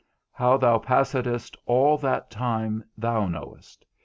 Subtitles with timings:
[0.31, 3.85] How thou passedst all that time thou knowest.